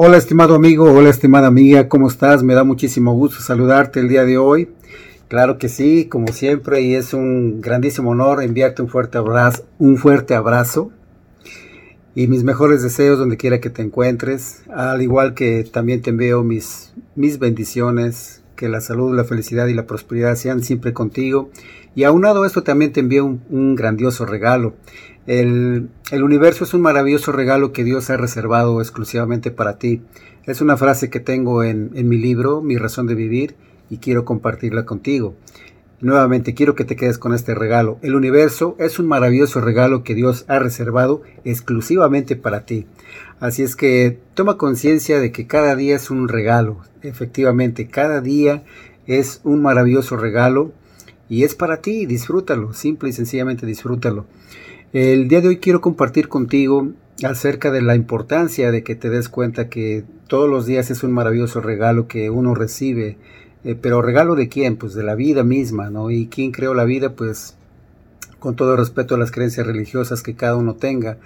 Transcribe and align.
Hola 0.00 0.16
estimado 0.16 0.54
amigo, 0.54 0.92
hola 0.92 1.10
estimada 1.10 1.48
amiga, 1.48 1.88
¿cómo 1.88 2.06
estás? 2.06 2.44
Me 2.44 2.54
da 2.54 2.62
muchísimo 2.62 3.14
gusto 3.14 3.40
saludarte 3.40 3.98
el 3.98 4.08
día 4.08 4.24
de 4.24 4.38
hoy. 4.38 4.68
Claro 5.26 5.58
que 5.58 5.68
sí, 5.68 6.04
como 6.04 6.28
siempre, 6.28 6.82
y 6.82 6.94
es 6.94 7.14
un 7.14 7.60
grandísimo 7.60 8.10
honor 8.10 8.40
enviarte 8.40 8.80
un 8.80 8.88
fuerte 8.88 9.18
abrazo, 9.18 9.64
un 9.80 9.96
fuerte 9.96 10.36
abrazo 10.36 10.92
y 12.14 12.28
mis 12.28 12.44
mejores 12.44 12.80
deseos 12.84 13.18
donde 13.18 13.38
quiera 13.38 13.58
que 13.60 13.70
te 13.70 13.82
encuentres, 13.82 14.62
al 14.72 15.02
igual 15.02 15.34
que 15.34 15.64
también 15.64 16.00
te 16.00 16.10
envío 16.10 16.44
mis, 16.44 16.94
mis 17.16 17.40
bendiciones, 17.40 18.44
que 18.54 18.68
la 18.68 18.80
salud, 18.80 19.16
la 19.16 19.24
felicidad 19.24 19.66
y 19.66 19.74
la 19.74 19.86
prosperidad 19.86 20.36
sean 20.36 20.62
siempre 20.62 20.92
contigo. 20.92 21.50
Y 21.96 22.04
aunado 22.04 22.44
a 22.44 22.46
esto 22.46 22.62
también 22.62 22.92
te 22.92 23.00
envío 23.00 23.24
un 23.24 23.74
grandioso 23.74 24.26
regalo. 24.26 24.74
El, 25.28 25.90
universo 26.10 26.64
es 26.64 26.72
un 26.72 26.80
maravilloso 26.80 27.32
regalo 27.32 27.70
que 27.70 27.84
Dios 27.84 28.08
ha 28.08 28.16
reservado 28.16 28.80
exclusivamente 28.80 29.50
para 29.50 29.76
ti. 29.76 30.00
Es 30.46 30.62
una 30.62 30.78
frase 30.78 31.10
que 31.10 31.20
tengo 31.20 31.62
en, 31.62 31.90
mi 32.08 32.16
libro, 32.16 32.62
Mi 32.62 32.78
razón 32.78 33.06
de 33.06 33.14
vivir, 33.14 33.54
y 33.90 33.98
quiero 33.98 34.24
compartirla 34.24 34.86
contigo. 34.86 35.34
Nuevamente 36.00 36.54
quiero 36.54 36.74
que 36.74 36.86
te 36.86 36.96
quedes 36.96 37.18
con 37.18 37.34
este 37.34 37.54
regalo. 37.54 37.98
El 38.00 38.14
universo 38.14 38.74
es 38.78 38.98
un 38.98 39.06
maravilloso 39.06 39.60
regalo 39.60 40.02
que 40.02 40.14
Dios 40.14 40.46
ha 40.48 40.60
reservado 40.60 41.20
exclusivamente 41.44 42.34
para 42.34 42.64
ti. 42.64 42.86
Así 43.38 43.62
es 43.62 43.76
que 43.76 44.18
toma 44.32 44.56
conciencia 44.56 45.20
de 45.20 45.30
que 45.30 45.46
cada 45.46 45.76
día 45.76 45.96
es 45.96 46.10
un 46.10 46.28
regalo. 46.28 46.78
Efectivamente, 47.02 47.88
cada 47.88 48.22
día 48.22 48.64
es 49.06 49.42
un 49.44 49.60
maravilloso 49.60 50.16
regalo 50.16 50.72
y 51.28 51.44
es 51.44 51.54
para 51.54 51.82
ti. 51.82 52.06
Disfrútalo, 52.06 52.72
simple 52.72 53.10
y 53.10 53.12
sencillamente 53.12 53.66
disfrútalo. 53.66 54.24
El 54.94 55.28
día 55.28 55.42
de 55.42 55.48
hoy 55.48 55.58
quiero 55.58 55.82
compartir 55.82 56.28
contigo 56.28 56.92
acerca 57.22 57.70
de 57.70 57.82
la 57.82 57.94
importancia 57.94 58.70
de 58.70 58.82
que 58.82 58.94
te 58.94 59.10
des 59.10 59.28
cuenta 59.28 59.68
que 59.68 60.04
todos 60.28 60.48
los 60.48 60.64
días 60.64 60.90
es 60.90 61.02
un 61.02 61.12
maravilloso 61.12 61.60
regalo 61.60 62.08
que 62.08 62.30
uno 62.30 62.54
recibe. 62.54 63.18
Eh, 63.64 63.74
pero 63.74 64.00
regalo 64.00 64.34
de 64.34 64.48
quién? 64.48 64.76
Pues 64.76 64.94
de 64.94 65.02
la 65.02 65.14
vida 65.14 65.44
misma, 65.44 65.90
¿no? 65.90 66.10
Y 66.10 66.28
quién 66.28 66.52
creó 66.52 66.72
la 66.72 66.84
vida, 66.84 67.10
pues 67.10 67.54
con 68.38 68.56
todo 68.56 68.76
respeto 68.76 69.14
a 69.14 69.18
las 69.18 69.30
creencias 69.30 69.66
religiosas 69.66 70.22
que 70.22 70.36
cada 70.36 70.56
uno 70.56 70.76
tenga, 70.76 71.18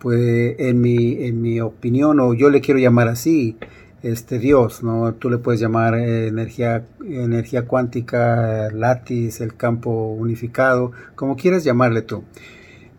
pues 0.00 0.56
en 0.58 0.80
mi, 0.80 1.24
en 1.24 1.40
mi 1.40 1.60
opinión, 1.60 2.18
o 2.18 2.34
yo 2.34 2.50
le 2.50 2.60
quiero 2.62 2.80
llamar 2.80 3.06
así, 3.06 3.56
este 4.02 4.40
Dios, 4.40 4.82
¿no? 4.82 5.14
Tú 5.14 5.30
le 5.30 5.38
puedes 5.38 5.60
llamar 5.60 5.94
eh, 5.94 6.26
energía, 6.26 6.84
energía 7.06 7.66
cuántica, 7.66 8.70
látiz, 8.72 9.40
el 9.40 9.54
campo 9.54 10.08
unificado, 10.08 10.90
como 11.14 11.36
quieras 11.36 11.62
llamarle 11.62 12.02
tú 12.02 12.24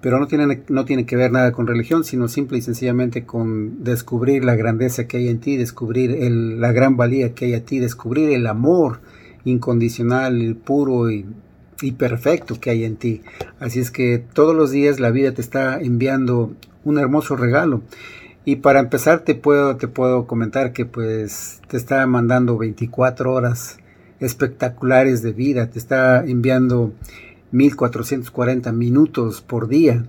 pero 0.05 0.19
no 0.19 0.27
tiene, 0.27 0.61
no 0.69 0.85
tiene 0.85 1.07
que 1.07 1.15
ver 1.15 1.31
nada 1.31 1.51
con 1.51 1.65
religión, 1.65 2.03
sino 2.03 2.27
simple 2.27 2.59
y 2.59 2.61
sencillamente 2.61 3.25
con 3.25 3.83
descubrir 3.83 4.45
la 4.45 4.53
grandeza 4.55 5.07
que 5.07 5.17
hay 5.17 5.29
en 5.29 5.39
ti, 5.39 5.57
descubrir 5.57 6.15
la 6.29 6.71
gran 6.73 6.95
valía 6.95 7.33
que 7.33 7.45
hay 7.45 7.53
en 7.55 7.65
ti, 7.65 7.79
descubrir 7.79 8.29
el 8.29 8.45
amor 8.45 8.99
incondicional, 9.45 10.57
puro 10.63 11.09
y, 11.09 11.25
perfecto 11.97 12.59
que 12.59 12.69
hay 12.69 12.83
en 12.83 12.97
ti. 12.97 13.23
Así 13.59 13.79
es 13.79 13.89
que 13.89 14.19
todos 14.19 14.55
los 14.55 14.69
días 14.69 14.99
la 14.99 15.09
vida 15.09 15.31
te 15.31 15.41
está 15.41 15.81
enviando 15.81 16.53
un 16.83 16.99
hermoso 16.99 17.35
regalo. 17.35 17.81
Y 18.45 18.57
para 18.57 18.81
empezar 18.81 19.21
te 19.21 19.33
puedo, 19.33 19.75
te 19.77 19.87
puedo 19.87 20.27
comentar 20.27 20.71
que 20.71 20.85
pues 20.85 21.61
te 21.67 21.77
está 21.77 22.05
mandando 22.05 22.59
24 22.59 23.33
horas 23.33 23.79
espectaculares 24.19 25.23
de 25.23 25.33
vida, 25.33 25.71
te 25.71 25.79
está 25.79 26.23
enviando 26.23 26.93
1440 27.51 28.71
minutos 28.71 29.41
por 29.41 29.67
día. 29.67 30.05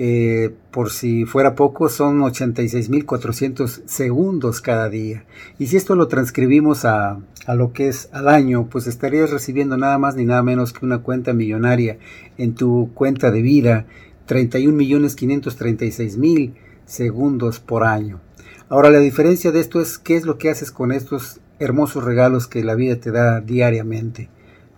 Eh, 0.00 0.54
por 0.70 0.90
si 0.90 1.24
fuera 1.24 1.56
poco, 1.56 1.88
son 1.88 2.20
86.400 2.20 3.82
segundos 3.86 4.60
cada 4.60 4.88
día. 4.88 5.24
Y 5.58 5.66
si 5.66 5.76
esto 5.76 5.96
lo 5.96 6.06
transcribimos 6.06 6.84
a, 6.84 7.18
a, 7.46 7.54
lo 7.54 7.72
que 7.72 7.88
es 7.88 8.08
al 8.12 8.28
año, 8.28 8.68
pues 8.70 8.86
estarías 8.86 9.30
recibiendo 9.30 9.76
nada 9.76 9.98
más 9.98 10.14
ni 10.14 10.24
nada 10.24 10.44
menos 10.44 10.72
que 10.72 10.86
una 10.86 10.98
cuenta 10.98 11.32
millonaria 11.32 11.98
en 12.36 12.54
tu 12.54 12.90
cuenta 12.94 13.32
de 13.32 13.42
vida, 13.42 13.86
31.536.000 14.28 16.52
segundos 16.86 17.58
por 17.58 17.82
año. 17.82 18.20
Ahora 18.68 18.90
la 18.90 19.00
diferencia 19.00 19.50
de 19.50 19.58
esto 19.58 19.80
es 19.80 19.98
qué 19.98 20.16
es 20.16 20.24
lo 20.24 20.38
que 20.38 20.50
haces 20.50 20.70
con 20.70 20.92
estos 20.92 21.40
hermosos 21.58 22.04
regalos 22.04 22.46
que 22.46 22.62
la 22.62 22.76
vida 22.76 22.94
te 22.96 23.10
da 23.10 23.40
diariamente 23.40 24.28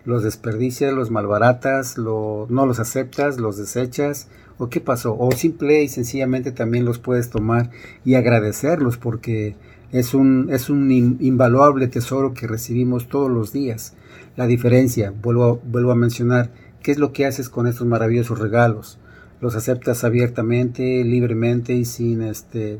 los 0.05 0.23
desperdicias, 0.23 0.93
los 0.93 1.11
malbaratas, 1.11 1.97
no 1.97 2.47
los 2.49 2.79
aceptas, 2.79 3.39
los 3.39 3.57
desechas, 3.57 4.27
o 4.57 4.69
qué 4.69 4.79
pasó, 4.79 5.17
o 5.17 5.31
simple 5.31 5.83
y 5.83 5.87
sencillamente 5.87 6.51
también 6.51 6.85
los 6.85 6.99
puedes 6.99 7.29
tomar 7.29 7.71
y 8.05 8.15
agradecerlos 8.15 8.97
porque 8.97 9.55
es 9.91 10.13
un, 10.13 10.49
es 10.51 10.69
un 10.69 10.91
invaluable 11.19 11.87
tesoro 11.87 12.33
que 12.33 12.47
recibimos 12.47 13.07
todos 13.07 13.29
los 13.29 13.51
días. 13.51 13.95
La 14.35 14.47
diferencia, 14.47 15.13
vuelvo, 15.21 15.59
vuelvo 15.65 15.91
a 15.91 15.95
mencionar, 15.95 16.51
¿qué 16.81 16.91
es 16.91 16.99
lo 16.99 17.11
que 17.11 17.25
haces 17.25 17.49
con 17.49 17.67
estos 17.67 17.87
maravillosos 17.87 18.39
regalos? 18.39 18.99
¿Los 19.41 19.55
aceptas 19.55 20.03
abiertamente, 20.03 21.03
libremente 21.03 21.73
y 21.73 21.85
sin 21.85 22.21
este 22.21 22.79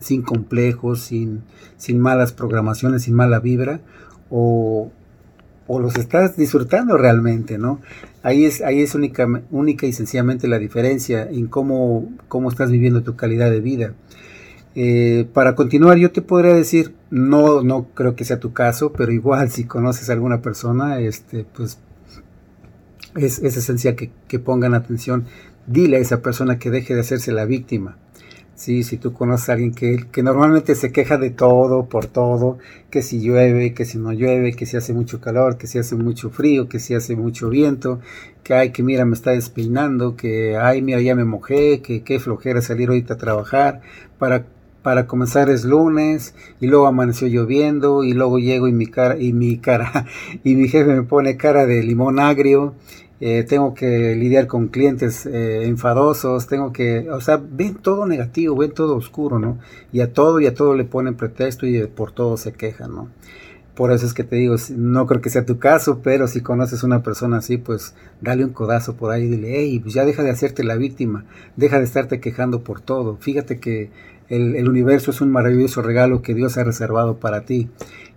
sin 0.00 0.22
complejos, 0.22 1.00
sin, 1.00 1.42
sin 1.76 2.00
malas 2.00 2.32
programaciones, 2.32 3.02
sin 3.02 3.14
mala 3.14 3.38
vibra? 3.38 3.80
¿O, 4.30 4.90
o 5.66 5.80
los 5.80 5.96
estás 5.96 6.36
disfrutando 6.36 6.96
realmente, 6.96 7.58
¿no? 7.58 7.80
Ahí 8.22 8.44
es, 8.44 8.62
ahí 8.62 8.82
es 8.82 8.94
única, 8.94 9.26
única 9.50 9.86
y 9.86 9.92
sencillamente 9.92 10.48
la 10.48 10.58
diferencia 10.58 11.24
en 11.24 11.46
cómo, 11.46 12.08
cómo 12.28 12.50
estás 12.50 12.70
viviendo 12.70 13.02
tu 13.02 13.16
calidad 13.16 13.50
de 13.50 13.60
vida. 13.60 13.94
Eh, 14.74 15.28
para 15.32 15.54
continuar, 15.54 15.98
yo 15.98 16.12
te 16.12 16.22
podría 16.22 16.54
decir, 16.54 16.94
no, 17.10 17.62
no 17.62 17.88
creo 17.94 18.16
que 18.16 18.24
sea 18.24 18.40
tu 18.40 18.52
caso, 18.52 18.92
pero 18.92 19.12
igual 19.12 19.50
si 19.50 19.64
conoces 19.64 20.08
a 20.08 20.14
alguna 20.14 20.40
persona, 20.40 20.98
este, 21.00 21.44
pues 21.44 21.78
es, 23.16 23.38
es 23.40 23.56
esencial 23.56 23.96
que, 23.96 24.10
que 24.28 24.38
pongan 24.38 24.74
atención. 24.74 25.26
Dile 25.66 25.98
a 25.98 26.00
esa 26.00 26.22
persona 26.22 26.58
que 26.58 26.70
deje 26.70 26.94
de 26.94 27.00
hacerse 27.00 27.32
la 27.32 27.44
víctima. 27.44 27.96
Sí, 28.62 28.84
si 28.84 28.96
tú 28.96 29.12
conoces 29.12 29.48
a 29.48 29.54
alguien 29.54 29.74
que, 29.74 30.06
que 30.12 30.22
normalmente 30.22 30.76
se 30.76 30.92
queja 30.92 31.18
de 31.18 31.30
todo, 31.30 31.86
por 31.86 32.06
todo, 32.06 32.58
que 32.90 33.02
si 33.02 33.20
llueve, 33.20 33.74
que 33.74 33.84
si 33.84 33.98
no 33.98 34.12
llueve, 34.12 34.52
que 34.52 34.66
si 34.66 34.76
hace 34.76 34.92
mucho 34.92 35.20
calor, 35.20 35.58
que 35.58 35.66
si 35.66 35.80
hace 35.80 35.96
mucho 35.96 36.30
frío, 36.30 36.68
que 36.68 36.78
si 36.78 36.94
hace 36.94 37.16
mucho 37.16 37.48
viento, 37.48 37.98
que 38.44 38.54
ay, 38.54 38.70
que 38.70 38.84
mira, 38.84 39.04
me 39.04 39.14
está 39.14 39.32
despeinando, 39.32 40.14
que 40.14 40.56
ay, 40.56 40.80
mira, 40.80 41.00
ya 41.00 41.16
me 41.16 41.24
mojé, 41.24 41.82
que 41.82 42.04
qué 42.04 42.20
flojera 42.20 42.62
salir 42.62 42.90
ahorita 42.90 43.14
a 43.14 43.16
trabajar, 43.16 43.80
para, 44.16 44.46
para 44.84 45.08
comenzar 45.08 45.50
es 45.50 45.64
lunes, 45.64 46.36
y 46.60 46.68
luego 46.68 46.86
amaneció 46.86 47.26
lloviendo, 47.26 48.04
y 48.04 48.12
luego 48.12 48.38
llego 48.38 48.68
y 48.68 48.72
mi 48.72 48.86
cara, 48.86 49.18
y 49.18 49.32
mi 49.32 49.58
cara, 49.58 50.06
y 50.44 50.54
mi 50.54 50.68
jefe 50.68 50.94
me 50.94 51.02
pone 51.02 51.36
cara 51.36 51.66
de 51.66 51.82
limón 51.82 52.20
agrio, 52.20 52.74
eh, 53.24 53.44
tengo 53.44 53.72
que 53.72 54.16
lidiar 54.16 54.48
con 54.48 54.66
clientes 54.66 55.26
eh, 55.26 55.64
enfadosos, 55.66 56.48
tengo 56.48 56.72
que, 56.72 57.08
o 57.08 57.20
sea, 57.20 57.40
ven 57.40 57.76
todo 57.76 58.04
negativo, 58.04 58.56
ven 58.56 58.72
todo 58.72 58.96
oscuro, 58.96 59.38
¿no? 59.38 59.60
Y 59.92 60.00
a 60.00 60.12
todo 60.12 60.40
y 60.40 60.46
a 60.46 60.54
todo 60.54 60.74
le 60.74 60.82
ponen 60.82 61.14
pretexto 61.14 61.64
y 61.64 61.86
por 61.86 62.10
todo 62.10 62.36
se 62.36 62.52
quejan, 62.52 62.96
¿no? 62.96 63.10
Por 63.76 63.92
eso 63.92 64.06
es 64.06 64.12
que 64.12 64.24
te 64.24 64.34
digo, 64.34 64.56
no 64.76 65.06
creo 65.06 65.20
que 65.20 65.30
sea 65.30 65.46
tu 65.46 65.60
caso, 65.60 66.00
pero 66.02 66.26
si 66.26 66.40
conoces 66.40 66.82
una 66.82 67.04
persona 67.04 67.36
así, 67.36 67.58
pues 67.58 67.94
dale 68.20 68.44
un 68.44 68.50
codazo 68.50 68.96
por 68.96 69.12
ahí 69.12 69.22
y 69.22 69.28
dile, 69.28 69.52
hey, 69.54 69.78
pues 69.78 69.94
ya 69.94 70.04
deja 70.04 70.24
de 70.24 70.30
hacerte 70.30 70.64
la 70.64 70.74
víctima, 70.74 71.24
deja 71.54 71.78
de 71.78 71.84
estarte 71.84 72.18
quejando 72.18 72.64
por 72.64 72.80
todo. 72.80 73.18
Fíjate 73.20 73.60
que 73.60 73.92
el 74.30 74.68
universo 74.68 75.12
es 75.12 75.20
un 75.20 75.30
maravilloso 75.30 75.80
regalo 75.80 76.22
que 76.22 76.34
Dios 76.34 76.56
ha 76.56 76.64
reservado 76.64 77.18
para 77.18 77.42
ti. 77.42 77.68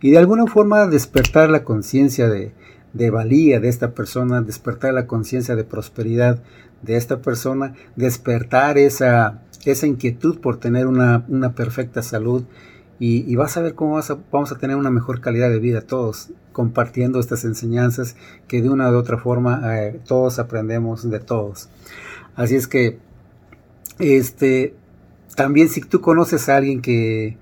Y 0.02 0.10
de 0.10 0.18
alguna 0.18 0.48
forma 0.48 0.88
despertar 0.88 1.52
la 1.52 1.64
conciencia 1.64 2.28
de, 2.28 2.54
de 2.96 3.12
valía 3.12 3.60
de 3.60 3.68
esta 3.68 3.92
persona, 3.92 4.42
despertar 4.42 4.94
la 4.94 5.06
conciencia 5.06 5.56
de 5.56 5.66
prosperidad 5.66 6.42
de 6.82 6.96
esta 6.96 7.22
persona, 7.22 7.74
despertar 7.96 8.78
esa, 8.78 9.42
esa 9.66 9.86
inquietud 9.86 10.40
por 10.40 10.58
tener 10.58 10.88
una, 10.88 11.26
una 11.28 11.54
perfecta 11.54 12.02
salud 12.02 12.46
y, 12.98 13.36
vas 13.36 13.58
a 13.58 13.62
ver 13.62 13.76
cómo 13.76 13.96
vas 13.96 14.14
vamos 14.32 14.54
a 14.54 14.58
tener 14.58 14.78
una 14.78 14.90
mejor 14.90 15.20
calidad 15.20 15.50
de 15.50 15.60
vida 15.60 15.82
todos 15.82 16.30
compartiendo 16.54 17.20
estas 17.20 17.44
enseñanzas 17.44 18.16
que 18.48 18.62
de 18.62 18.70
una 18.70 18.90
u 18.90 18.96
otra 18.96 19.18
forma 19.18 19.78
eh, 19.78 20.00
todos 20.08 20.40
aprendemos 20.40 21.10
de 21.10 21.20
todos. 21.20 21.68
Así 22.36 22.56
es 22.56 22.70
que 22.70 22.98
este 24.00 24.74
también 25.36 25.68
si 25.68 25.82
tú 25.82 26.00
conoces 26.00 26.48
a 26.48 26.56
alguien 26.56 26.82
que, 26.82 27.38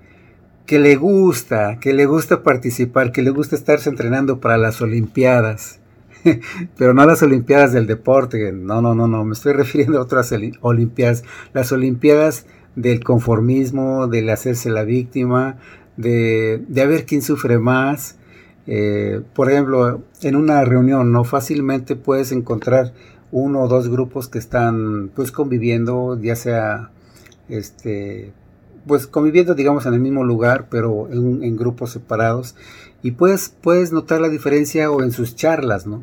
que 0.66 0.78
le 0.78 0.96
gusta, 0.96 1.78
que 1.80 1.92
le 1.92 2.06
gusta 2.06 2.42
participar, 2.42 3.12
que 3.12 3.22
le 3.22 3.30
gusta 3.30 3.56
estarse 3.56 3.90
entrenando 3.90 4.40
para 4.40 4.56
las 4.56 4.80
Olimpiadas. 4.80 5.80
Pero 6.78 6.94
no 6.94 7.04
las 7.04 7.22
Olimpiadas 7.22 7.72
del 7.72 7.86
deporte, 7.86 8.50
no, 8.52 8.80
no, 8.80 8.94
no, 8.94 9.06
no, 9.06 9.24
me 9.24 9.34
estoy 9.34 9.52
refiriendo 9.54 9.98
a 9.98 10.02
otras 10.02 10.34
Olimpiadas. 10.60 11.24
Las 11.52 11.72
Olimpiadas 11.72 12.46
del 12.76 13.04
conformismo, 13.04 14.06
del 14.06 14.30
hacerse 14.30 14.70
la 14.70 14.84
víctima, 14.84 15.58
de, 15.96 16.62
de 16.66 16.86
ver 16.86 17.04
quién 17.04 17.22
sufre 17.22 17.58
más. 17.58 18.16
Eh, 18.66 19.20
por 19.34 19.50
ejemplo, 19.50 20.02
en 20.22 20.36
una 20.36 20.64
reunión, 20.64 21.12
¿no? 21.12 21.24
Fácilmente 21.24 21.96
puedes 21.96 22.32
encontrar 22.32 22.94
uno 23.30 23.62
o 23.62 23.68
dos 23.68 23.88
grupos 23.88 24.28
que 24.28 24.38
están 24.38 25.10
pues 25.14 25.30
conviviendo, 25.30 26.18
ya 26.20 26.36
sea 26.36 26.90
este 27.48 28.32
pues 28.86 29.06
conviviendo, 29.06 29.54
digamos, 29.54 29.86
en 29.86 29.94
el 29.94 30.00
mismo 30.00 30.24
lugar, 30.24 30.66
pero 30.70 31.08
en, 31.10 31.56
grupos 31.56 31.90
separados. 31.92 32.54
Y 33.02 33.12
puedes, 33.12 33.54
puedes 33.60 33.92
notar 33.92 34.20
la 34.20 34.28
diferencia 34.28 34.90
o 34.90 35.02
en 35.02 35.12
sus 35.12 35.36
charlas, 35.36 35.86
¿no? 35.86 36.02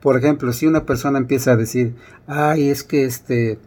Por 0.00 0.16
ejemplo, 0.16 0.52
si 0.52 0.66
una 0.66 0.84
persona 0.84 1.18
empieza 1.18 1.52
a 1.52 1.56
decir, 1.56 1.94
ay, 2.26 2.68
es 2.68 2.84
que 2.84 3.04
este, 3.04 3.58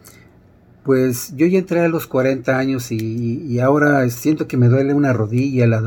pues 0.83 1.35
yo 1.35 1.45
ya 1.45 1.59
entré 1.59 1.81
a 1.81 1.89
los 1.89 2.07
40 2.07 2.57
años 2.57 2.91
y, 2.91 3.59
ahora 3.59 4.09
siento 4.09 4.47
que 4.47 4.57
me 4.57 4.69
duele 4.69 4.93
una 4.93 5.13
rodilla, 5.13 5.67
la, 5.67 5.81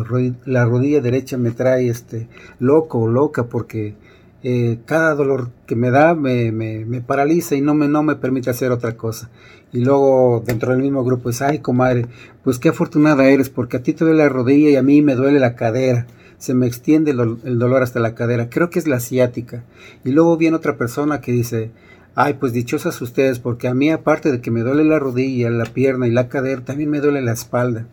la, 0.44 0.64
rodilla 0.64 1.00
derecha 1.00 1.38
me 1.38 1.50
trae 1.50 1.88
este 1.88 2.28
loco 2.58 3.00
o 3.00 3.08
loca 3.08 3.44
porque 3.44 3.94
eh, 4.42 4.78
cada 4.86 5.14
dolor 5.14 5.50
que 5.66 5.76
me 5.76 5.90
da 5.90 6.14
me, 6.14 6.52
me, 6.52 7.00
paraliza 7.00 7.54
y 7.54 7.60
no 7.60 7.74
me, 7.74 7.88
no 7.88 8.02
me 8.02 8.16
permite 8.16 8.50
hacer 8.50 8.72
otra 8.72 8.96
cosa. 8.96 9.30
Y 9.72 9.84
luego 9.84 10.42
dentro 10.46 10.72
del 10.72 10.82
mismo 10.82 11.04
grupo 11.04 11.30
es, 11.30 11.42
ay 11.42 11.60
comadre, 11.60 12.06
pues 12.44 12.58
qué 12.58 12.70
afortunada 12.70 13.28
eres 13.28 13.48
porque 13.50 13.78
a 13.78 13.82
ti 13.82 13.92
te 13.92 14.04
duele 14.04 14.24
la 14.24 14.28
rodilla 14.28 14.70
y 14.70 14.76
a 14.76 14.82
mí 14.82 15.02
me 15.02 15.14
duele 15.14 15.40
la 15.40 15.54
cadera 15.54 16.06
se 16.42 16.54
me 16.54 16.66
extiende 16.66 17.12
el, 17.12 17.58
dolor 17.60 17.84
hasta 17.84 18.00
la 18.00 18.16
cadera. 18.16 18.50
Creo 18.50 18.68
que 18.68 18.80
es 18.80 18.88
la 18.88 18.96
asiática. 18.96 19.62
Y 20.04 20.10
luego 20.10 20.36
viene 20.36 20.56
otra 20.56 20.76
persona 20.76 21.20
que 21.20 21.30
dice, 21.30 21.70
Ay, 22.14 22.34
pues 22.34 22.52
dichosas 22.52 23.00
ustedes, 23.00 23.38
porque 23.38 23.68
a 23.68 23.74
mí 23.74 23.90
aparte 23.90 24.30
de 24.30 24.42
que 24.42 24.50
me 24.50 24.60
duele 24.60 24.84
la 24.84 24.98
rodilla, 24.98 25.48
la 25.48 25.64
pierna 25.64 26.06
y 26.06 26.10
la 26.10 26.28
cadera, 26.28 26.62
también 26.62 26.90
me 26.90 27.00
duele 27.00 27.22
la 27.22 27.32
espalda. 27.32 27.86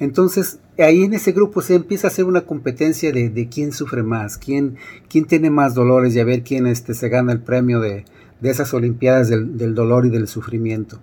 Entonces, 0.00 0.60
ahí 0.78 1.02
en 1.02 1.14
ese 1.14 1.32
grupo 1.32 1.60
se 1.60 1.74
empieza 1.74 2.06
a 2.06 2.10
hacer 2.10 2.24
una 2.24 2.42
competencia 2.42 3.12
de, 3.12 3.30
de 3.30 3.48
quién 3.48 3.72
sufre 3.72 4.02
más, 4.02 4.38
quién, 4.38 4.76
quién 5.08 5.24
tiene 5.24 5.50
más 5.50 5.74
dolores 5.74 6.14
y 6.14 6.20
a 6.20 6.24
ver 6.24 6.42
quién 6.42 6.66
este, 6.66 6.94
se 6.94 7.08
gana 7.08 7.32
el 7.32 7.40
premio 7.40 7.80
de, 7.80 8.04
de 8.40 8.50
esas 8.50 8.72
Olimpiadas 8.74 9.28
del, 9.28 9.58
del, 9.58 9.74
dolor 9.74 10.06
y 10.06 10.10
del 10.10 10.28
sufrimiento. 10.28 11.00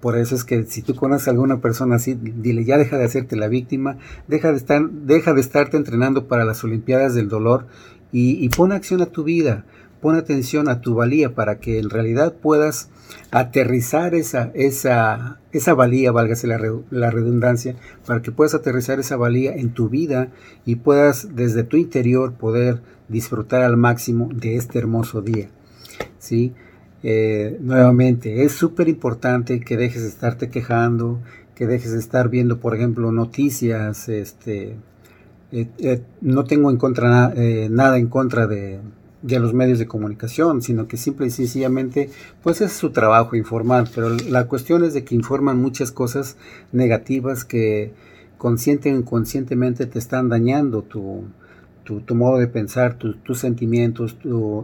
Por 0.00 0.16
eso 0.16 0.36
es 0.36 0.44
que 0.44 0.64
si 0.64 0.82
tú 0.82 0.94
conoces 0.94 1.26
a 1.26 1.32
alguna 1.32 1.60
persona 1.60 1.96
así, 1.96 2.14
dile, 2.14 2.64
ya 2.64 2.78
deja 2.78 2.96
de 2.96 3.04
hacerte 3.04 3.34
la 3.34 3.48
víctima, 3.48 3.98
deja 4.28 4.52
de, 4.52 4.58
estar, 4.58 4.88
deja 4.88 5.34
de 5.34 5.40
estarte 5.40 5.76
entrenando 5.76 6.28
para 6.28 6.44
las 6.44 6.62
Olimpiadas 6.62 7.14
del 7.14 7.28
dolor 7.28 7.66
y, 8.12 8.44
y 8.44 8.48
pon 8.50 8.70
acción 8.70 9.02
a 9.02 9.06
tu 9.06 9.24
vida 9.24 9.64
pon 10.00 10.16
atención 10.16 10.68
a 10.68 10.80
tu 10.80 10.94
valía 10.94 11.34
para 11.34 11.58
que 11.58 11.78
en 11.78 11.90
realidad 11.90 12.34
puedas 12.34 12.90
aterrizar 13.30 14.14
esa, 14.14 14.50
esa, 14.54 15.38
esa 15.52 15.74
valía, 15.74 16.12
válgase 16.12 16.46
la, 16.46 16.60
la, 16.90 17.10
redundancia, 17.10 17.76
para 18.06 18.22
que 18.22 18.32
puedas 18.32 18.54
aterrizar 18.54 19.00
esa 19.00 19.16
valía 19.16 19.54
en 19.54 19.70
tu 19.70 19.88
vida 19.88 20.28
y 20.64 20.76
puedas 20.76 21.34
desde 21.34 21.64
tu 21.64 21.76
interior 21.76 22.34
poder 22.34 22.80
disfrutar 23.08 23.62
al 23.62 23.76
máximo 23.76 24.28
de 24.32 24.56
este 24.56 24.78
hermoso 24.78 25.22
día. 25.22 25.48
¿sí? 26.18 26.52
Eh, 27.02 27.56
nuevamente, 27.60 28.44
es 28.44 28.52
súper 28.52 28.88
importante 28.88 29.60
que 29.60 29.76
dejes 29.76 30.02
de 30.02 30.08
estarte 30.08 30.50
quejando, 30.50 31.20
que 31.54 31.66
dejes 31.66 31.92
de 31.92 31.98
estar 31.98 32.28
viendo, 32.28 32.60
por 32.60 32.74
ejemplo, 32.74 33.12
noticias, 33.12 34.08
este, 34.08 34.76
eh, 35.52 35.68
eh, 35.78 36.02
no 36.20 36.44
tengo 36.44 36.70
en 36.70 36.76
contra 36.76 37.32
nada 37.70 37.98
en 37.98 38.08
contra 38.08 38.46
de, 38.46 38.80
de 39.22 39.40
los 39.40 39.52
medios 39.52 39.78
de 39.78 39.86
comunicación, 39.86 40.62
sino 40.62 40.86
que 40.86 40.96
simple 40.96 41.26
y 41.26 41.30
sencillamente, 41.30 42.10
pues 42.42 42.60
es 42.60 42.72
su 42.72 42.90
trabajo 42.90 43.36
informar, 43.36 43.88
pero 43.94 44.10
la 44.10 44.46
cuestión 44.46 44.84
es 44.84 44.94
de 44.94 45.04
que 45.04 45.14
informan 45.14 45.60
muchas 45.60 45.90
cosas 45.90 46.36
negativas 46.72 47.44
que 47.44 47.92
consciente 48.36 48.92
o 48.92 48.96
inconscientemente 48.96 49.86
te 49.86 49.98
están 49.98 50.28
dañando 50.28 50.82
tu, 50.82 51.24
tu, 51.84 52.14
modo 52.14 52.38
de 52.38 52.46
pensar, 52.46 52.98
tus 52.98 53.38
sentimientos, 53.38 54.16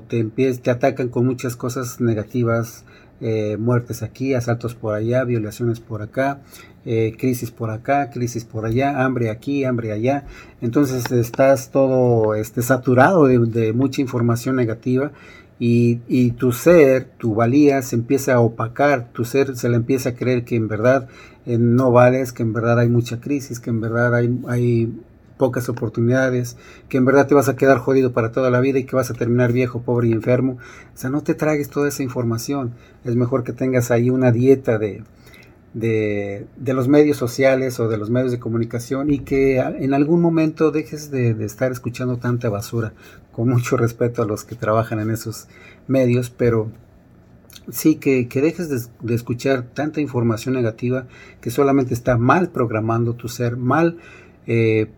te, 0.09 0.25
te 0.25 0.71
atacan 0.71 1.09
con 1.09 1.27
muchas 1.27 1.57
cosas 1.57 2.01
negativas, 2.01 2.85
eh, 3.27 3.57
muertes 3.57 4.03
aquí, 4.03 4.35
asaltos 4.35 4.75
por 4.75 4.95
allá, 4.95 5.25
violaciones 5.25 5.81
por 5.81 6.03
acá, 6.03 6.43
eh, 6.85 7.15
crisis 7.19 7.51
por 7.51 7.71
acá, 7.71 8.11
crisis 8.11 8.45
por 8.45 8.67
allá, 8.67 9.03
hambre 9.03 9.31
aquí, 9.31 9.65
hambre 9.65 9.93
allá. 9.93 10.27
Entonces 10.61 11.11
estás 11.11 11.71
todo 11.71 12.35
este, 12.35 12.61
saturado 12.61 13.25
de, 13.25 13.73
mucha 13.73 14.03
información 14.03 14.57
negativa 14.57 15.11
y, 15.59 16.01
y, 16.07 16.33
tu 16.33 16.53
ser, 16.53 17.07
tu 17.17 17.35
valía 17.35 17.81
se 17.81 17.97
empieza 17.97 18.35
a 18.35 18.41
opacar, 18.41 19.11
tu 19.15 19.25
ser 19.25 19.57
se 19.57 19.71
le 19.71 19.77
empieza 19.77 20.11
a 20.11 20.15
creer 20.15 20.45
que 20.45 20.57
en 20.57 20.69
verdad 20.69 21.09
eh, 21.47 21.57
no 21.57 21.93
vales, 21.93 22.31
que 22.35 22.43
en 22.43 22.53
verdad 22.53 22.79
hay 22.79 22.91
mucha 22.91 23.23
crisis, 23.23 23.59
que 23.59 23.71
en 23.71 23.81
verdad 23.81 24.15
hay, 24.15 24.39
hay 24.49 24.93
pocas 25.37 25.69
oportunidades, 25.69 26.57
que 26.89 26.97
en 26.97 27.05
verdad 27.05 27.27
te 27.27 27.35
vas 27.35 27.49
a 27.49 27.57
quedar 27.57 27.79
jodido 27.79 28.13
para 28.13 28.31
toda 28.31 28.51
la 28.51 28.61
vida 28.61 28.79
y 28.79 28.85
que 28.85 28.97
vas 28.97 29.11
a 29.11 29.15
terminar 29.15 29.53
viejo, 29.53 29.83
pobre 29.83 30.09
y 30.09 30.13
enfermo. 30.13 30.59
O 30.95 30.97
sea, 30.97 31.11
no 31.11 31.23
te 31.23 31.35
tragues 31.35 31.71
toda 31.71 31.89
esa 31.89 32.03
información. 32.03 32.75
Es 33.05 33.17
mejor 33.17 33.45
que 33.45 33.53
tengas 33.53 33.91
ahí 33.91 34.11
una 34.11 34.31
dieta 34.33 34.79
de, 34.79 35.03
de, 35.75 36.47
los 36.73 36.89
medios 36.89 37.17
sociales 37.17 37.81
o 37.81 37.89
de 37.89 37.99
los 37.99 38.09
medios 38.11 38.33
de 38.33 38.39
comunicación 38.39 39.11
y 39.11 39.21
que 39.21 39.59
en 39.59 39.93
algún 39.93 40.21
momento 40.21 40.71
dejes 40.71 41.11
de, 41.11 41.31
estar 41.45 41.73
escuchando 41.73 42.17
tanta 42.17 42.49
basura, 42.49 42.95
con 43.33 43.49
mucho 43.49 43.77
respeto 43.77 44.23
a 44.23 44.27
los 44.27 44.45
que 44.45 44.55
trabajan 44.55 45.01
en 45.01 45.11
esos 45.11 45.49
medios, 45.89 46.31
pero 46.31 46.71
sí 47.69 47.97
que, 47.97 48.27
dejes 48.33 48.69
de, 49.01 49.15
escuchar 49.15 49.63
tanta 49.63 50.01
información 50.01 50.55
negativa 50.55 51.07
que 51.41 51.51
solamente 51.51 51.93
está 51.93 52.17
mal 52.17 52.51
programando 52.51 53.15
tu 53.15 53.29
ser, 53.29 53.57
mal 53.57 53.99
eh, 54.47 54.89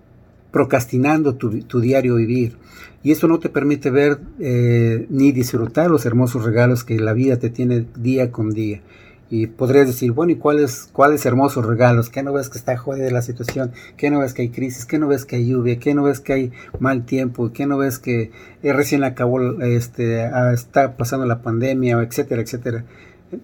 procrastinando 0.57 1.35
tu, 1.35 1.81
diario 1.83 2.15
vivir. 2.15 2.57
Y 3.03 3.13
eso 3.13 3.29
no 3.29 3.39
te 3.39 3.51
permite 3.51 3.91
ver 3.91 4.19
eh, 4.41 5.07
ni 5.11 5.31
disfrutar 5.31 5.91
los 5.91 6.07
hermosos 6.07 6.47
regalos 6.47 6.83
que 6.83 6.99
la 6.99 7.13
vida 7.13 7.39
te 7.39 7.51
tiene 7.51 7.85
día 7.95 8.33
con 8.33 8.49
día. 8.49 8.81
Y 9.29 9.49
podrías 9.49 9.87
decir, 9.87 10.13
bueno, 10.13 10.33
¿y 10.33 10.37
cuáles, 10.37 10.89
cuáles 10.91 11.27
hermosos 11.27 11.67
regalos? 11.67 12.09
¿Qué 12.09 12.23
no 12.23 12.33
ves 12.33 12.49
que 12.49 12.57
está 12.57 12.75
jodida 12.79 13.11
la 13.11 13.21
situación? 13.21 13.73
¿Qué 13.99 14.11
no 14.11 14.21
ves 14.21 14.33
que 14.33 14.41
hay 14.41 14.49
crisis? 14.49 14.87
¿Qué 14.87 14.99
no 14.99 15.09
ves 15.09 15.27
que 15.27 15.37
hay 15.37 15.47
lluvia? 15.47 15.79
¿Qué 15.79 15.93
no 15.93 16.05
ves 16.05 16.21
que 16.21 16.33
hay 16.33 16.53
mal 16.81 17.05
tiempo? 17.05 17.53
¿Qué 17.53 17.67
no 17.67 17.77
ves 17.77 17.99
que 17.99 18.31
eh, 18.63 18.73
recién 18.73 19.05
acabó, 19.05 19.61
este, 19.61 20.23
ah, 20.23 20.55
está 20.55 20.97
pasando 20.97 21.27
la 21.27 21.43
pandemia, 21.43 22.01
etcétera, 22.01 22.41
etcétera? 22.41 22.87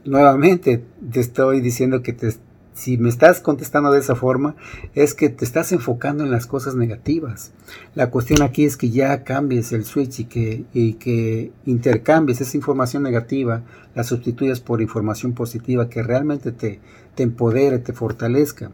Nuevamente 0.06 0.82
te 1.12 1.20
estoy 1.20 1.60
diciendo 1.60 2.02
que 2.02 2.14
te, 2.14 2.32
si 2.74 2.96
me 2.98 3.08
estás 3.08 3.40
contestando 3.40 3.90
de 3.90 4.00
esa 4.00 4.14
forma, 4.14 4.54
es 4.94 5.14
que 5.14 5.28
te 5.28 5.44
estás 5.44 5.72
enfocando 5.72 6.24
en 6.24 6.30
las 6.30 6.46
cosas 6.46 6.74
negativas. 6.74 7.52
La 7.94 8.10
cuestión 8.10 8.42
aquí 8.42 8.64
es 8.64 8.76
que 8.76 8.90
ya 8.90 9.24
cambies 9.24 9.72
el 9.72 9.84
switch 9.84 10.20
y 10.20 10.24
que, 10.24 10.64
y 10.72 10.94
que 10.94 11.52
intercambies 11.66 12.40
esa 12.40 12.56
información 12.56 13.02
negativa, 13.02 13.62
la 13.94 14.04
sustituyas 14.04 14.60
por 14.60 14.80
información 14.80 15.32
positiva 15.32 15.88
que 15.88 16.02
realmente 16.02 16.52
te, 16.52 16.80
te 17.14 17.22
empodere, 17.22 17.78
te 17.78 17.92
fortalezca 17.92 18.70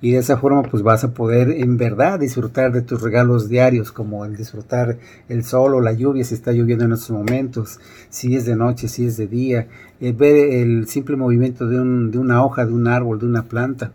y 0.00 0.12
de 0.12 0.18
esa 0.18 0.36
forma 0.36 0.62
pues 0.62 0.82
vas 0.82 1.04
a 1.04 1.14
poder 1.14 1.50
en 1.50 1.76
verdad 1.76 2.20
disfrutar 2.20 2.72
de 2.72 2.82
tus 2.82 3.00
regalos 3.00 3.48
diarios 3.48 3.92
como 3.92 4.24
el 4.24 4.36
disfrutar 4.36 4.98
el 5.28 5.42
sol 5.44 5.74
o 5.74 5.80
la 5.80 5.92
lluvia 5.92 6.24
si 6.24 6.34
está 6.34 6.52
lloviendo 6.52 6.84
en 6.84 6.92
estos 6.92 7.10
momentos, 7.10 7.80
si 8.10 8.36
es 8.36 8.44
de 8.44 8.56
noche, 8.56 8.88
si 8.88 9.06
es 9.06 9.16
de 9.16 9.26
día, 9.26 9.68
eh, 10.00 10.12
ver 10.12 10.36
el 10.36 10.86
simple 10.86 11.16
movimiento 11.16 11.66
de, 11.66 11.80
un, 11.80 12.10
de, 12.10 12.18
una 12.18 12.44
hoja, 12.44 12.66
de 12.66 12.72
un 12.72 12.88
árbol, 12.88 13.18
de 13.18 13.26
una 13.26 13.44
planta, 13.44 13.92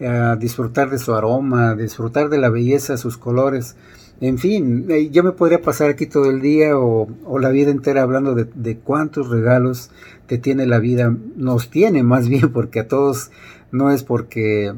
eh, 0.00 0.36
disfrutar 0.38 0.90
de 0.90 0.98
su 0.98 1.14
aroma, 1.14 1.74
disfrutar 1.74 2.28
de 2.28 2.38
la 2.38 2.50
belleza, 2.50 2.96
sus 2.96 3.16
colores, 3.16 3.76
en 4.20 4.36
fin, 4.36 4.84
eh, 4.90 5.08
yo 5.10 5.22
me 5.24 5.32
podría 5.32 5.62
pasar 5.62 5.88
aquí 5.88 6.04
todo 6.04 6.28
el 6.28 6.42
día 6.42 6.76
o, 6.76 7.08
o 7.24 7.38
la 7.38 7.48
vida 7.48 7.70
entera 7.70 8.02
hablando 8.02 8.34
de 8.34 8.76
cuántos 8.76 9.30
regalos 9.30 9.90
te 10.26 10.36
tiene 10.36 10.66
la 10.66 10.78
vida, 10.78 11.16
nos 11.36 11.70
tiene 11.70 12.02
más 12.02 12.28
bien 12.28 12.48
porque 12.52 12.80
a 12.80 12.88
todos 12.88 13.30
no 13.72 13.90
es 13.90 14.02
porque 14.02 14.74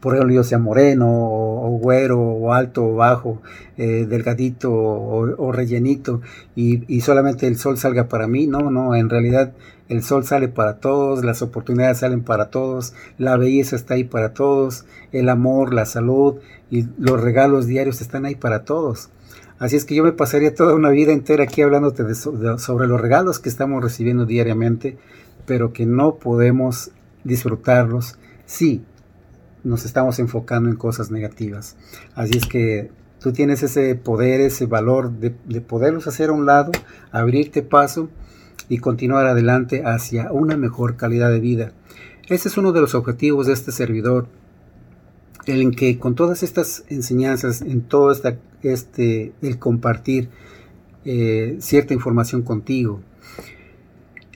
por 0.00 0.14
ejemplo, 0.14 0.34
yo 0.34 0.44
sea 0.44 0.58
moreno, 0.58 1.06
o, 1.08 1.78
güero, 1.80 2.20
o 2.20 2.52
alto, 2.52 2.84
o 2.86 2.94
bajo, 2.94 3.40
eh, 3.76 4.06
delgadito, 4.08 4.72
o, 4.72 5.52
rellenito, 5.52 6.20
y, 6.54 7.00
solamente 7.00 7.46
el 7.46 7.56
sol 7.56 7.78
salga 7.78 8.08
para 8.08 8.26
mí, 8.26 8.46
no, 8.46 8.70
no, 8.70 8.94
en 8.94 9.08
realidad 9.08 9.52
el 9.88 10.02
sol 10.02 10.24
sale 10.24 10.48
para 10.48 10.76
todos, 10.76 11.24
las 11.24 11.42
oportunidades 11.42 11.98
salen 11.98 12.22
para 12.22 12.50
todos, 12.50 12.94
la 13.16 13.36
belleza 13.36 13.76
está 13.76 13.94
ahí 13.94 14.04
para 14.04 14.34
todos, 14.34 14.84
el 15.12 15.28
amor, 15.28 15.72
la 15.72 15.86
salud 15.86 16.36
y 16.70 16.86
los 16.98 17.20
regalos 17.20 17.66
diarios 17.66 18.00
están 18.00 18.26
ahí 18.26 18.34
para 18.34 18.64
todos. 18.64 19.10
Así 19.58 19.76
es 19.76 19.84
que 19.84 19.94
yo 19.94 20.04
me 20.04 20.12
pasaría 20.12 20.54
toda 20.54 20.74
una 20.74 20.90
vida 20.90 21.12
entera 21.12 21.44
aquí 21.44 21.62
hablándote 21.62 22.04
de, 22.04 22.14
sobre 22.14 22.86
los 22.86 23.00
regalos 23.00 23.40
que 23.40 23.48
estamos 23.48 23.82
recibiendo 23.82 24.24
diariamente, 24.24 24.98
pero 25.46 25.72
que 25.72 25.84
no 25.84 26.16
podemos 26.16 26.92
disfrutarlos. 27.24 28.18
Sí, 28.46 28.84
nos 29.64 29.84
estamos 29.84 30.18
enfocando 30.18 30.68
en 30.68 30.76
cosas 30.76 31.10
negativas. 31.10 31.76
Así 32.14 32.36
es 32.36 32.46
que 32.46 32.90
tú 33.20 33.32
tienes 33.32 33.62
ese 33.62 33.94
poder, 33.94 34.40
ese 34.40 34.66
valor 34.66 35.12
de, 35.12 35.30
poderlos 35.60 36.06
hacer 36.06 36.30
a 36.30 36.32
un 36.32 36.46
lado, 36.46 36.72
abrirte 37.10 37.62
paso 37.62 38.08
y 38.68 38.78
continuar 38.78 39.26
adelante 39.26 39.82
hacia 39.84 40.32
una 40.32 40.56
mejor 40.56 40.96
calidad 40.96 41.30
de 41.30 41.40
vida. 41.40 41.72
Ese 42.28 42.48
es 42.48 42.58
uno 42.58 42.72
de 42.72 42.80
los 42.80 42.94
objetivos 42.94 43.46
de 43.46 43.54
este 43.54 43.72
servidor, 43.72 44.28
en 45.46 45.70
que 45.70 45.98
con 45.98 46.14
todas 46.14 46.42
estas 46.42 46.84
enseñanzas, 46.88 47.62
en 47.62 47.80
todo 47.80 48.12
esta, 48.12 48.36
este, 48.62 49.32
el 49.40 49.58
compartir 49.58 50.28
eh, 51.06 51.56
cierta 51.60 51.94
información 51.94 52.42
contigo, 52.42 53.00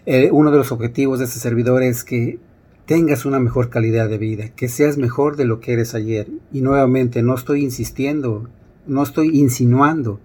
eh, 0.06 0.30
uno 0.32 0.50
de 0.50 0.56
los 0.56 0.72
objetivos 0.72 1.18
de 1.18 1.26
este 1.26 1.38
servidor 1.38 1.82
es 1.82 2.02
que 2.02 2.40
tengas 2.92 3.25
una 3.25 3.40
mejor 3.40 3.70
calidad 3.70 4.11
de 4.11 4.18
vida, 4.18 4.50
que 4.50 4.68
seas 4.68 4.99
mejor 4.99 5.37
de 5.37 5.46
lo 5.46 5.61
que 5.61 5.72
eres 5.72 5.94
ayer. 5.94 6.28
Y 6.52 6.61
nuevamente, 6.61 7.22
no 7.22 7.34
estoy 7.34 7.62
insistiendo, 7.62 8.50
no 8.87 9.02
estoy 9.02 9.30
insinuando 9.38 10.20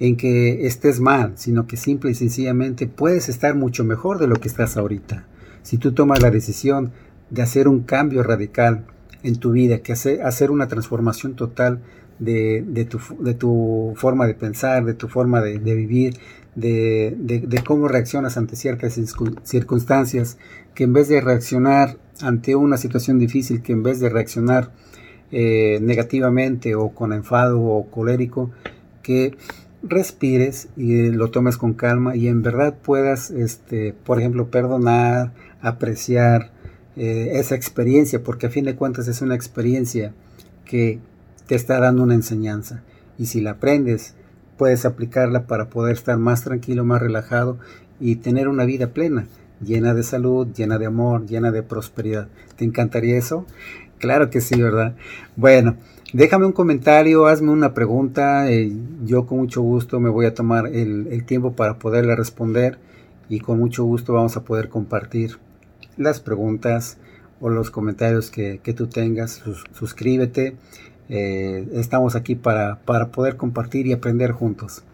en 0.00 0.16
que 0.16 0.66
estés 0.66 0.98
mal, 0.98 1.34
sino 1.36 1.68
que 1.68 1.76
simple 1.76 2.10
y 2.10 2.14
sencillamente 2.14 2.88
puedes 2.88 3.28
estar 3.28 3.54
mucho 3.54 3.84
mejor 3.84 4.18
de 4.18 4.26
lo 4.26 4.34
que 4.34 4.48
estás 4.48 4.76
ahorita. 4.76 5.28
Si 5.62 5.78
tú 5.78 5.92
tomas 5.92 6.20
la 6.20 6.32
decisión 6.32 6.90
de 7.30 7.42
hacer 7.42 7.68
un 7.68 7.84
cambio 7.84 8.24
radical 8.24 8.84
en 9.22 9.36
tu 9.36 9.52
vida, 9.52 9.78
que 9.78 9.92
hacer, 9.92 10.20
hacer 10.22 10.50
una 10.50 10.66
transformación 10.66 11.36
total 11.36 11.82
de, 12.18 12.64
tu, 13.38 13.94
forma 13.94 14.26
de 14.26 14.34
pensar, 14.34 14.84
de 14.84 14.94
tu 14.94 15.06
forma 15.06 15.40
de 15.40 15.74
vivir, 15.76 16.14
de, 16.58 17.62
cómo 17.64 17.88
reaccionas 17.88 18.36
ante 18.36 18.56
ciertas 18.56 18.98
circunstancias, 19.44 20.38
que 20.74 20.84
en 20.84 20.92
vez 20.92 21.08
de 21.08 21.20
reaccionar 21.20 21.98
ante 22.20 22.56
una 22.56 22.76
situación 22.76 23.18
difícil, 23.18 23.62
que 23.62 23.72
en 23.72 23.82
vez 23.82 24.00
de 24.00 24.08
reaccionar 24.08 24.70
eh, 25.30 25.78
negativamente 25.82 26.74
o 26.74 26.90
con 26.90 27.12
enfado 27.12 27.60
o 27.60 27.90
colérico, 27.90 28.50
que 29.02 29.36
respires 29.82 30.68
y 30.76 31.10
lo 31.10 31.30
tomes 31.30 31.56
con 31.56 31.74
calma 31.74 32.16
y 32.16 32.28
en 32.28 32.42
verdad 32.42 32.76
puedas, 32.82 33.30
este, 33.30 33.94
por 34.04 34.18
ejemplo, 34.18 34.50
perdonar, 34.50 35.32
apreciar 35.60 36.50
eh, 36.96 37.30
esa 37.34 37.54
experiencia, 37.54 38.22
porque 38.22 38.46
a 38.46 38.50
fin 38.50 38.64
de 38.64 38.74
cuentas 38.74 39.06
es 39.08 39.22
una 39.22 39.34
experiencia 39.34 40.12
que 40.64 40.98
te 41.46 41.54
está 41.54 41.78
dando 41.78 42.02
una 42.02 42.14
enseñanza. 42.14 42.82
Y 43.18 43.26
si 43.26 43.40
la 43.40 43.52
aprendes, 43.52 44.14
puedes 44.56 44.84
aplicarla 44.84 45.46
para 45.46 45.70
poder 45.70 45.94
estar 45.94 46.18
más 46.18 46.42
tranquilo, 46.42 46.84
más 46.84 47.00
relajado 47.00 47.58
y 48.00 48.16
tener 48.16 48.48
una 48.48 48.64
vida 48.64 48.88
plena, 48.88 49.26
llena 49.60 49.94
de 49.94 50.02
salud, 50.02 50.48
llena 50.54 50.78
de 50.78 50.86
amor, 50.86 51.26
llena 51.26 51.50
de 51.50 51.62
prosperidad. 51.62 52.28
¿Te 52.56 52.64
encantaría 52.64 53.16
eso? 53.16 53.46
Claro 53.98 54.30
que 54.30 54.40
sí, 54.40 54.60
¿verdad? 54.60 54.94
Bueno, 55.36 55.76
déjame 56.12 56.46
un 56.46 56.52
comentario, 56.52 57.26
hazme 57.26 57.50
una 57.50 57.74
pregunta, 57.74 58.50
eh, 58.50 58.72
yo 59.04 59.26
con 59.26 59.38
mucho 59.38 59.62
gusto 59.62 59.98
me 60.00 60.08
voy 60.08 60.26
a 60.26 60.34
tomar 60.34 60.68
el, 60.68 61.24
tiempo 61.24 61.52
para 61.52 61.78
poderle 61.78 62.14
responder 62.14 62.78
y 63.28 63.40
con 63.40 63.58
mucho 63.58 63.84
gusto 63.84 64.12
vamos 64.12 64.36
a 64.36 64.44
poder 64.44 64.68
compartir 64.68 65.38
las 65.96 66.20
preguntas 66.20 66.98
o 67.40 67.50
los 67.50 67.70
comentarios 67.70 68.30
que, 68.30 68.60
tú 68.76 68.86
tengas. 68.86 69.42
suscríbete, 69.72 70.56
eh, 71.08 71.68
estamos 71.72 72.14
aquí 72.14 72.36
para, 72.36 72.78
para 72.84 73.08
poder 73.08 73.36
compartir 73.36 73.86
y 73.86 73.92
aprender 73.92 74.30
juntos. 74.30 74.84